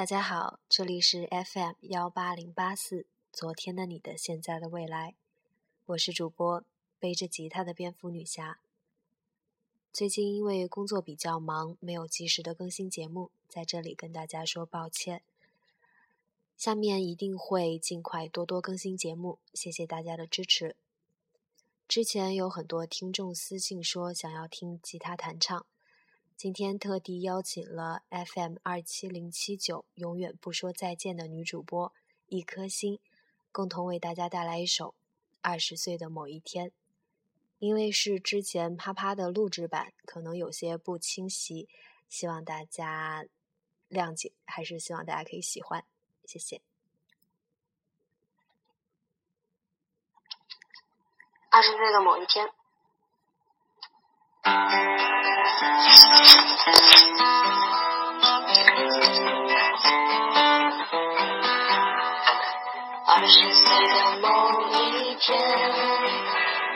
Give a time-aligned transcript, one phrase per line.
[0.00, 5.14] 大家好，这里是 FM 幺八零八四，昨天的你的现在的未来，
[5.84, 6.64] 我是主播
[6.98, 8.60] 背着吉他的蝙蝠女侠。
[9.92, 15.20] 最近因为工作比较忙，没有及时的更新节目，在这里跟大家说抱歉。
[16.56, 20.76] 下面一定会尽快多多更新节目，谢谢大家的支持。
[21.86, 25.66] 之前有很多听众私信说想要听吉他弹唱。
[26.40, 31.92] 今天特地邀请了 FM 二七零七九永远不说再见的女主播
[32.28, 32.98] 一颗心，
[33.52, 34.88] 共同为大家带来一首
[35.42, 36.68] 《二十岁的某一天》。
[37.58, 41.68] 因为是之前啪啪的录制版，可能有些不清晰，
[42.08, 43.26] 希望大家
[43.90, 45.84] 谅解，还是希望大家可以喜欢，
[46.24, 46.62] 谢谢。
[51.50, 52.50] 二十岁的某一天。
[63.06, 64.28] 二十岁的某
[64.70, 65.28] 一天，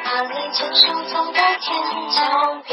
[0.05, 1.73] 他们牵手走在天
[2.11, 2.19] 桥
[2.67, 2.73] 边，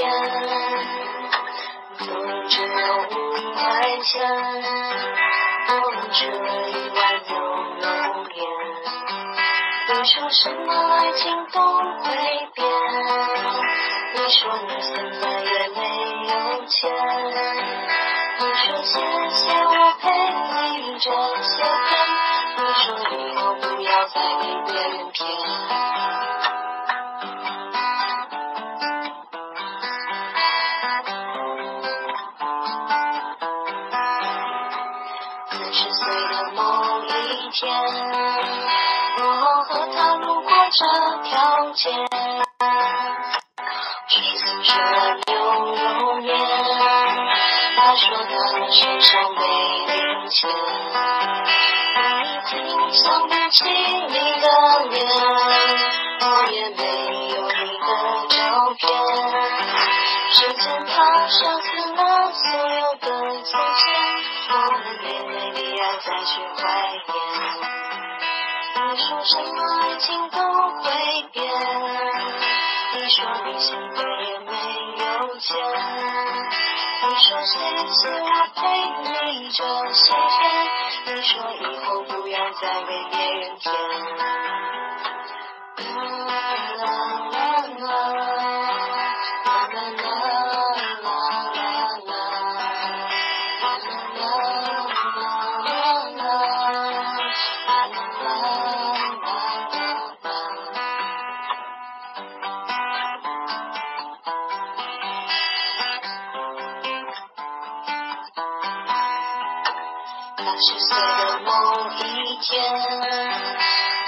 [1.98, 2.08] 风
[2.50, 3.14] 只有五
[3.54, 3.62] 块
[4.02, 4.12] 钱，
[5.70, 6.36] 我们吃了
[6.70, 7.32] 一碗牛
[7.80, 7.86] 肉
[8.30, 8.36] 面。
[9.88, 11.58] 你说什么爱情都
[12.02, 12.06] 会
[12.56, 12.60] 变，
[14.16, 14.90] 你说你现
[15.22, 15.24] 在
[21.04, 21.18] 这些
[21.58, 21.98] 天，
[22.58, 22.86] 你说
[23.18, 25.18] 以后不要再被别人骗。
[35.50, 36.00] 四十岁
[36.30, 36.62] 的某
[37.00, 37.10] 一
[37.50, 37.60] 天，
[39.18, 39.22] 我
[39.64, 40.86] 和他路过这
[41.24, 41.34] 条
[41.74, 41.90] 街，
[47.92, 48.24] 他说他
[48.72, 49.42] 身上没
[49.86, 50.50] 零钱，
[52.24, 52.56] 已经
[52.94, 54.48] 想不起你的
[54.88, 54.96] 脸，
[56.22, 56.82] 我也没
[57.32, 57.52] 有你
[57.84, 57.88] 的
[58.30, 58.40] 照
[58.78, 58.88] 片。
[60.32, 62.00] 时间它杀死了
[62.32, 62.42] 所
[62.80, 63.06] 有的
[63.44, 63.84] 从前，
[64.48, 66.64] 我们没没必要再去怀
[66.96, 67.12] 念。
[68.74, 70.40] 你说什么爱情都
[77.44, 78.62] 谢谢我陪
[79.02, 79.58] 你这
[79.94, 80.40] 些天，
[81.08, 83.66] 你说以后不要再为别人骗。
[85.88, 86.36] 啦
[86.78, 86.84] 啦
[87.32, 87.90] 啦啦啦
[89.46, 90.01] 啦啦
[110.42, 111.50] 十岁的某
[112.00, 112.02] 一
[112.42, 112.50] 天，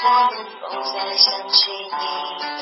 [0.03, 0.61] 我能否
[0.93, 2.52] 再想起你。